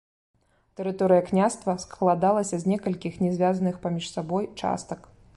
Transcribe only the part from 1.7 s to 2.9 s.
складалася з